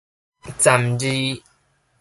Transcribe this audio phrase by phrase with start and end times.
[0.57, 1.43] 鏨字